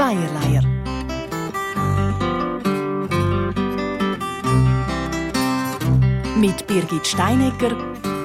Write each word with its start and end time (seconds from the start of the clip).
Eierleier. 0.00 0.62
Mit 6.36 6.66
Birgit 6.66 7.06
Steinecker 7.06 7.76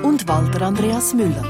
und 0.04 0.28
Walter 0.28 0.68
Andreas 0.68 1.14
Müller. 1.14 1.44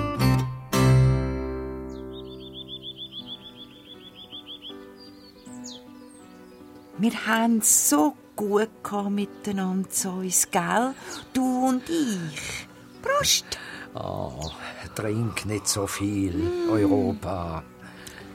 Wir 6.97 7.27
haben 7.27 7.57
es 7.57 7.89
so 7.89 8.13
gut 8.35 8.69
miteinander 9.09 9.89
zu 9.89 10.09
uns, 10.09 10.49
gell? 10.49 10.93
Du 11.33 11.67
und 11.67 11.83
ich. 11.89 12.67
Prost! 13.01 13.57
Oh, 13.93 14.49
trink 14.95 15.45
nicht 15.45 15.67
so 15.67 15.85
viel, 15.85 16.33
mm. 16.33 16.71
Europa. 16.71 17.63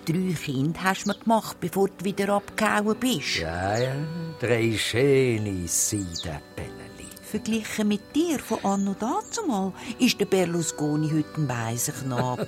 Drei 0.09 0.33
Kinder 0.33 0.85
hast 0.85 1.07
du 1.07 1.12
gemacht, 1.12 1.59
bevor 1.61 1.89
du 1.89 2.03
wieder 2.03 2.30
abgehauen 2.30 2.97
bist. 2.98 3.41
Ja, 3.41 3.77
ja, 3.77 3.95
drei 4.41 4.75
schöne 4.79 5.69
Seidenbälleli. 5.69 7.09
Verglichen 7.21 7.89
mit 7.89 8.17
dir 8.17 8.39
von 8.39 8.65
anno 8.65 8.97
dazumal 8.98 9.75
ist 9.98 10.19
der 10.19 10.25
Berlusconi 10.25 11.11
heute 11.11 11.43
ein 11.43 11.48
weiser 11.51 11.93
Knabe. 11.93 12.47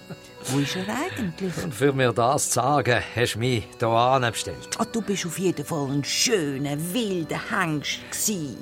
Wo 0.46 0.58
ist 0.60 0.74
er 0.74 0.86
eigentlich? 0.88 1.52
Und 1.62 1.74
für 1.74 1.92
mir 1.92 2.14
das 2.14 2.48
zu 2.48 2.54
sagen, 2.54 3.02
hast 3.14 3.34
du 3.34 3.40
mich 3.40 3.68
hier 3.78 3.88
anbestellt. 3.88 4.70
Ah, 4.78 4.86
du 4.90 5.02
bist 5.02 5.26
auf 5.26 5.38
jeden 5.38 5.66
Fall 5.66 5.90
ein 5.90 6.04
schöner, 6.04 6.78
wilder 6.94 7.40
Hengst. 7.50 8.00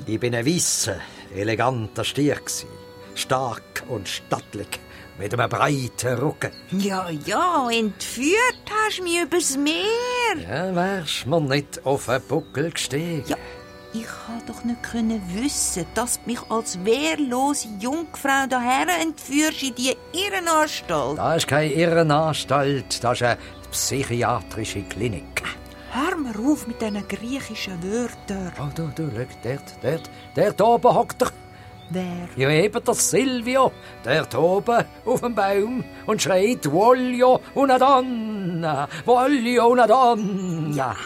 Ich 0.06 0.18
bin 0.18 0.34
ein 0.34 0.44
weisser, 0.44 0.96
eleganter 1.32 2.02
Stier. 2.02 2.40
Stark 3.14 3.84
und 3.86 4.08
stattlich, 4.08 4.80
mit 5.20 5.34
einem 5.34 5.50
breiten 5.50 6.18
Rücken. 6.18 6.50
Ja, 6.70 7.10
ja, 7.26 7.68
entführt 7.70 8.64
hast 8.70 8.98
du 8.98 9.02
mich 9.02 9.20
übers 9.20 9.56
Meer. 9.56 9.84
Ja, 10.48 10.74
wärst 10.74 11.26
mir 11.26 11.40
nicht 11.42 11.84
auf 11.84 12.06
den 12.06 12.22
Buckel 12.22 12.70
gestiegen. 12.70 13.24
Ja. 13.26 13.36
Ich 13.92 14.06
konnte 14.06 14.52
doch 14.52 14.64
nicht 14.64 14.82
können 14.82 15.20
wissen, 15.34 15.84
dass 15.94 16.20
du 16.20 16.30
mich 16.30 16.40
als 16.48 16.78
wehrlose 16.84 17.68
Jungfrau 17.80 18.46
daher 18.48 18.86
entführst 19.00 19.62
in 19.62 19.74
die 19.74 19.96
Irrenanstalt. 20.12 21.18
Das 21.18 21.36
ist 21.38 21.48
keine 21.48 21.72
Irrenanstalt, 21.72 23.02
das 23.04 23.20
ist 23.20 23.22
eine 23.22 23.38
psychiatrische 23.72 24.82
Klinik. 24.82 25.42
Hör 25.92 26.16
mir 26.16 26.38
auf 26.50 26.66
mit 26.68 26.80
diesen 26.80 27.06
griechischen 27.08 27.82
Wörtern. 27.82 28.52
Oh, 28.60 28.68
du, 28.74 28.90
du, 28.94 29.10
schau, 29.12 29.26
dort, 29.42 29.74
dort, 29.82 30.10
dort 30.36 30.60
oben 30.62 30.94
hockt 30.94 31.22
er. 31.22 31.32
Wer? 31.90 32.28
Ja, 32.36 32.50
eben 32.50 32.84
der 32.84 32.94
Silvio, 32.94 33.72
der 34.04 34.38
oben 34.38 34.84
auf 35.04 35.20
dem 35.20 35.34
Baum 35.34 35.84
und 36.06 36.22
schreit 36.22 36.70
«Voglio 36.70 37.40
una 37.54 37.78
donna! 37.78 38.88
Voglio 39.04 39.66
una 39.68 39.86
donna!» 39.88 40.74
Ja, 40.76 40.96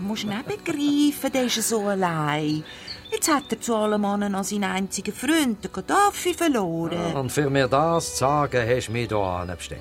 musst 0.00 0.24
du 0.24 0.28
nicht 0.28 0.46
begreifen, 0.46 1.32
der 1.32 1.44
ist 1.44 1.62
so 1.66 1.80
allein. 1.86 2.62
Jetzt 3.10 3.32
hat 3.32 3.50
er 3.50 3.60
zu 3.60 3.74
allem 3.74 4.04
anderen 4.04 4.34
an 4.34 4.44
seinen 4.44 4.64
einzigen 4.64 5.14
Freund, 5.14 5.64
den 5.64 5.72
Gaddafi, 5.72 6.34
verloren. 6.34 6.92
Ja, 6.92 7.18
und 7.18 7.32
für 7.32 7.48
mir 7.48 7.68
das 7.68 8.12
zu 8.12 8.18
sagen, 8.18 8.68
hast 8.68 8.88
du 8.88 8.92
mich 8.92 9.08
hier 9.08 9.54
bestellt. 9.56 9.80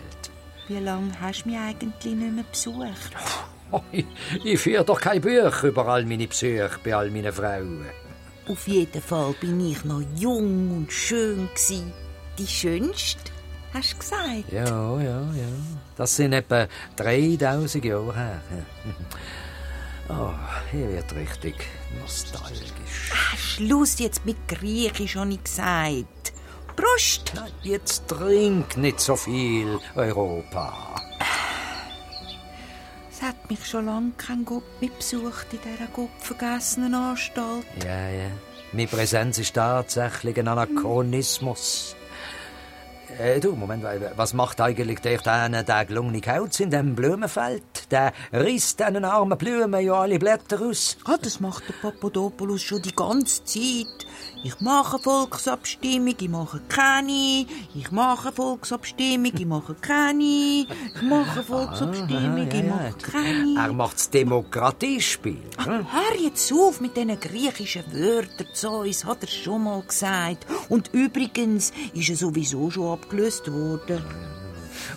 Wie 0.68 0.80
lange 0.80 1.12
hast 1.20 1.44
du 1.44 1.50
mich 1.50 1.60
eigentlich 1.60 2.16
nicht 2.16 2.34
mehr 2.34 2.46
besucht? 2.50 3.12
Oh, 3.72 3.82
ich, 3.92 4.06
ich 4.44 4.60
führe 4.60 4.86
doch 4.86 5.02
kein 5.02 5.20
Buch 5.20 5.64
über 5.64 5.88
all 5.88 6.06
meine 6.06 6.28
Psyche 6.28 6.70
bei 6.84 6.96
all 6.96 7.10
meinen 7.10 7.34
Frauen. 7.34 7.86
Auf 8.48 8.68
jeden 8.68 9.02
Fall 9.02 9.34
bin 9.42 9.72
ich 9.72 9.84
noch 9.86 10.04
jung 10.16 10.72
und 10.78 10.92
schön 10.92 11.50
gsi. 11.56 11.82
Die 12.38 12.46
schönste, 12.46 13.32
hast 13.74 13.94
du 13.94 13.98
gesagt? 13.98 14.52
Ja, 14.52 15.02
ja, 15.02 15.22
ja. 15.22 15.50
Das 15.96 16.16
sind 16.16 16.34
etwa 16.34 16.68
3000 16.96 17.86
Jahre 17.86 18.16
her. 18.16 18.42
Oh, 20.08 20.30
hier 20.70 20.88
wird 20.92 21.16
richtig 21.16 21.56
nostalgisch. 22.00 23.12
Ah, 23.12 23.36
Schluss 23.36 23.98
jetzt 23.98 24.24
mit 24.24 24.38
Griechisch, 24.48 25.16
habe 25.16 25.32
ich 25.32 25.44
gesagt. 25.44 26.34
Prost! 26.76 27.32
Na, 27.34 27.48
jetzt 27.64 28.08
trink 28.08 28.78
nicht 28.78 29.00
so 29.00 29.16
viel, 29.16 29.80
Europa. 29.96 31.02
Hat 33.46 33.52
mich 33.52 33.68
schon 33.68 33.86
lange 33.86 34.12
kein 34.18 34.44
Gott 34.44 34.64
mehr 34.82 34.90
besucht 34.90 35.46
in 35.52 35.60
dieser 35.62 35.86
gottvergessenen 35.94 36.96
Anstalt. 36.96 37.64
Ja, 37.84 38.10
ja. 38.10 38.32
Meine 38.72 38.88
Präsenz 38.88 39.38
ist 39.38 39.54
tatsächlich 39.54 40.40
ein 40.40 40.48
Anachronismus. 40.48 41.96
Äh, 43.20 43.40
du, 43.40 43.52
Moment, 43.52 43.86
was 44.16 44.34
macht 44.34 44.60
eigentlich 44.62 45.00
der, 45.02 45.20
der, 45.20 45.86
gelungene 45.86 46.22
Kauz 46.22 46.60
in 46.60 46.72
dem 46.72 46.96
Blumenfeld? 46.96 47.75
Der 47.92 48.14
risst 48.34 48.80
diesen 48.80 49.06
armen 49.06 49.38
Blumen 49.38 49.86
ja 49.86 49.94
alle 49.94 50.20
Blätter 50.20 50.62
aus. 50.62 50.98
Ah, 51.06 51.18
das 51.22 51.40
macht 51.40 51.64
der 51.68 51.74
Papadopoulos 51.74 52.62
schon 52.62 52.82
die 52.82 52.96
ganze 52.96 53.44
Zeit. 53.44 54.08
Ich 54.44 54.60
mache 54.62 55.00
Volksabstimmung, 55.00 56.16
ich 56.20 56.30
mache 56.30 56.62
keine. 56.70 57.46
Ich 57.74 57.92
mache 57.92 58.32
Volksabstimmung, 58.32 59.32
ich 59.36 59.46
mache 59.46 59.76
keine. 59.76 60.24
Ich 60.24 61.02
mache 61.02 61.44
Volksabstimmung, 61.44 62.48
ich 62.48 62.64
mache 62.64 62.94
keine. 63.02 63.60
Er 63.60 63.74
macht 63.74 63.96
das 63.96 64.10
Demokratiespiel. 64.10 65.42
Ach, 65.58 65.66
hör 65.68 66.20
jetzt 66.20 66.52
auf 66.54 66.80
mit 66.80 66.96
diesen 66.96 67.20
griechischen 67.20 67.86
Wörtern. 67.92 68.48
Zeus 68.54 69.06
hat 69.06 69.24
er 69.24 69.28
schon 69.28 69.64
mal 69.64 69.82
gesagt. 69.82 70.46
Und 70.70 70.94
übrigens 70.94 71.72
ist 71.94 72.10
er 72.10 72.16
sowieso 72.16 72.70
schon 72.70 72.94
abgelöst 72.94 73.52
worden. 73.52 74.04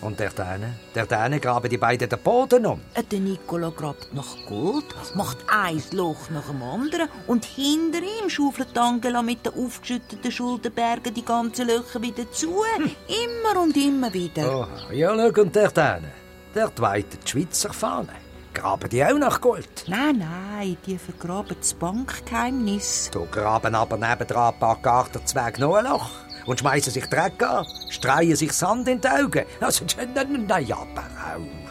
Und 0.01 0.21
der 0.21 0.31
Däne? 0.31 0.75
Der 0.95 1.07
Däne 1.07 1.41
graben 1.41 1.69
die 1.69 1.79
beiden 1.79 2.09
den 2.09 2.19
Boden 2.19 2.67
um. 2.67 2.81
Äh, 2.95 3.03
der 3.03 3.21
Nicola 3.21 3.71
grabt 3.71 4.13
nach 4.15 4.37
Gold, 4.47 4.85
macht 5.15 5.39
ein 5.49 5.83
Loch 5.93 6.31
nach 6.31 6.47
dem 6.47 6.63
anderen 6.63 7.09
und 7.27 7.45
hinter 7.45 7.99
ihm 7.99 8.29
schaufelt 8.29 8.77
Angela 8.77 9.23
mit 9.23 9.45
den 9.45 9.55
aufgeschütteten 9.55 10.31
Schuldenbergen 10.31 11.15
die 11.15 11.25
ganzen 11.25 11.67
Löcher 11.67 12.01
wieder 12.03 12.31
zu. 12.31 12.63
Hm. 12.77 12.91
Immer 13.07 13.63
und 13.63 13.77
immer 13.77 14.13
wieder. 14.13 14.69
Oh, 14.69 14.93
ja, 14.93 15.15
schau, 15.15 15.43
und 15.43 15.55
der 15.55 15.71
Däne? 15.71 16.13
Der 16.55 16.71
weitet 16.79 17.25
die 17.25 17.31
Schweizer 17.31 17.73
Fahne. 17.73 18.13
Graben 18.55 18.89
die 18.89 19.05
auch 19.05 19.19
nach 19.19 19.41
Gold? 19.41 19.85
Nein, 19.87 20.19
nein, 20.19 20.77
die 20.87 20.99
vergraben 20.99 21.57
das 21.61 21.75
Bankgeheimnis. 21.75 23.11
Du 23.13 23.27
graben 23.27 23.75
aber 23.75 23.97
nebendran 23.97 24.55
ein 24.55 24.59
paar 24.59 24.79
Gartenzwerge 24.83 25.61
noch 25.61 25.77
ein 25.77 25.85
Loch 25.85 26.11
und 26.49 26.61
schmeißen 26.61 26.93
sich 26.93 27.07
Dreck 27.07 27.43
an, 27.43 27.67
streuen 27.91 28.35
sich 28.35 28.53
Sand 28.53 28.89
in 28.89 29.01
die 29.01 29.09
Augen. 29.09 29.45
Also, 29.61 29.85
nein, 30.15 30.73
aber 30.73 31.03
auch. 31.03 31.69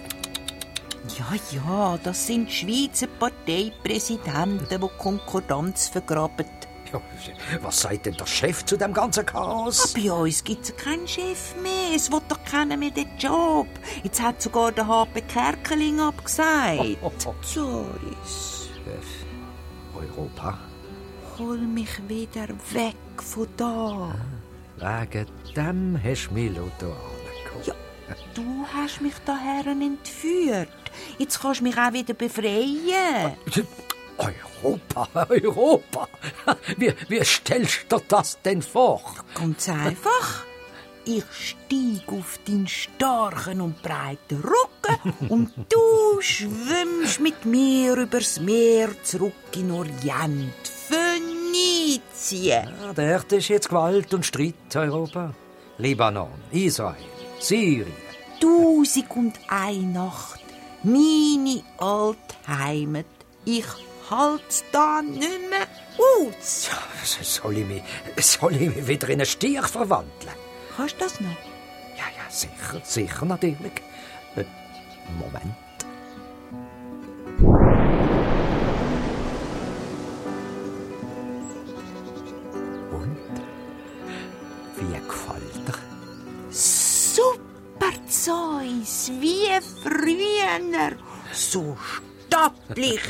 Ja, 1.17 1.33
ja, 1.51 1.99
das 2.03 2.27
sind 2.27 2.51
Schweizer 2.51 3.07
Parteipräsidenten, 3.07 4.67
die 4.69 4.89
Konkordanz 4.97 5.87
vergraben. 5.87 6.45
Ja, 6.93 7.01
was 7.61 7.81
sagt 7.81 8.05
denn 8.05 8.13
der 8.13 8.25
Chef 8.25 8.63
zu 8.63 8.77
dem 8.77 8.93
ganzen 8.93 9.25
Chaos? 9.25 9.93
Ah, 9.93 9.99
bei 9.99 10.11
uns 10.11 10.43
gibt 10.43 10.63
es 10.63 10.75
keinen 10.77 11.07
Chef 11.07 11.55
mehr. 11.61 11.95
Es 11.95 12.09
will 12.11 12.21
doch 12.29 12.41
keiner 12.45 12.77
mehr 12.77 12.91
den 12.91 13.09
Job. 13.17 13.67
Jetzt 14.03 14.21
hat 14.21 14.41
sogar 14.41 14.71
der 14.71 14.87
HP 14.87 15.21
Kerkeling 15.21 15.99
abgesagt. 15.99 16.79
Oh, 17.01 17.07
oh, 17.07 17.11
oh. 17.25 17.35
Sorry. 17.41 18.15
Europa? 19.93 20.57
Hol 21.37 21.57
mich 21.57 22.07
wieder 22.07 22.47
weg 22.71 22.95
von 23.17 23.47
da. 23.57 24.15
Wegen 24.79 25.25
dem 25.55 25.99
hast 26.03 26.27
du 26.29 26.33
mich 26.33 26.51
Ja, 27.65 27.73
du 28.35 28.65
hast 28.73 29.01
mich 29.01 29.15
daher 29.25 29.65
entführt. 29.65 30.69
Jetzt 31.17 31.41
kannst 31.41 31.61
du 31.61 31.63
mich 31.63 31.77
auch 31.77 31.93
wieder 31.93 32.13
befreien. 32.13 33.35
Europa, 34.17 35.27
Europa. 35.29 36.07
Wie, 36.77 36.93
wie 37.07 37.23
stellst 37.23 37.85
du 37.89 37.97
dir 37.97 38.03
das 38.07 38.39
denn 38.41 38.61
vor? 38.61 39.01
Ganz 39.35 39.69
einfach. 39.69 40.43
Ich 41.05 41.23
steig 41.31 42.11
auf 42.11 42.39
deinen 42.45 42.67
starken 42.67 43.61
und 43.61 43.81
breiten 43.81 44.43
Rücken 44.43 45.29
und 45.29 45.53
du 45.69 46.21
schwimmst 46.21 47.21
mit 47.21 47.45
mir 47.45 47.95
übers 47.95 48.39
Meer 48.41 48.89
zurück 49.03 49.33
in 49.55 49.71
Orient. 49.71 50.53
Phönizien. 52.27 52.69
Ja, 52.81 52.93
dort 52.93 53.31
ist 53.31 53.47
jetzt 53.47 53.69
Gewalt 53.69 54.13
und 54.13 54.25
Streit, 54.25 54.75
Europa. 54.75 55.33
Libanon, 55.77 56.29
Israel, 56.51 56.95
Syrien. 57.39 57.93
Tausend 58.41 59.09
und 59.11 59.39
eine 59.47 59.87
Nacht. 59.87 60.41
Meine 60.83 61.63
alte 61.77 62.17
Heimat. 62.47 63.05
Ich 63.45 63.65
halt's 64.09 64.63
da 64.71 65.01
nicht 65.01 65.21
mehr 65.21 65.67
aus. 65.97 66.69
Ja, 66.69 67.23
soll, 67.23 67.57
ich 67.57 67.65
mich, 67.65 67.83
soll 68.17 68.55
ich 68.55 68.75
mich 68.75 68.87
wieder 68.87 69.07
in 69.09 69.19
einen 69.19 69.25
Stier 69.25 69.63
verwandeln? 69.63 70.33
Kannst 70.75 70.95
du 70.95 70.99
das 70.99 71.19
noch? 71.19 71.29
Ja, 71.29 72.05
ja, 72.15 72.29
sicher, 72.29 72.81
sicher, 72.83 73.25
natürlich. 73.25 73.81
Äh, 74.35 74.43
Moment. 75.17 75.55
Wie 84.77 85.07
gefällt 85.07 85.67
dir? 85.67 85.73
Super 86.51 87.93
Zeus, 88.07 89.11
wie 89.19 89.47
früher. 89.83 90.95
So 91.33 91.75
stattlich. 92.27 93.01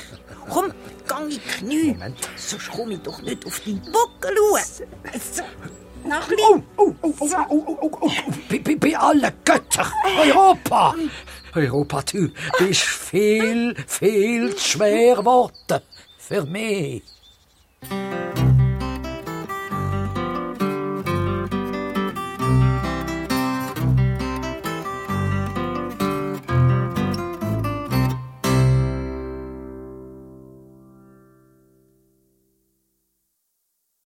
Komm, 0.49 0.71
gang 1.07 1.23
in 1.23 1.29
die 1.29 1.39
Knie. 1.39 1.91
Moment. 1.91 2.17
Sonst 2.37 2.71
komme 2.71 2.93
ich 2.93 3.01
doch 3.01 3.21
nicht 3.21 3.45
auf 3.45 3.59
deinen 3.59 3.81
Buckel 3.81 4.35
schauen. 4.37 4.87
So, 5.19 5.43
ein 5.43 6.13
Oh, 6.47 6.61
oh, 6.77 6.93
oh, 7.01 7.13
oh, 7.19 7.29
oh, 7.49 7.63
oh, 7.67 7.77
oh, 7.81 7.97
oh. 8.01 8.11
Bei, 8.49 8.59
bei, 8.59 8.75
bei 8.75 8.97
allen 8.97 9.33
Göttern. 9.43 9.91
Europa. 10.25 10.95
Europa, 11.53 12.01
du 12.03 12.29
bist 12.59 12.81
viel, 12.81 13.75
viel 13.87 14.55
zu 14.55 14.69
schwer 14.69 15.15
geworden. 15.17 15.81
Für 16.17 16.45
mich. 16.45 17.03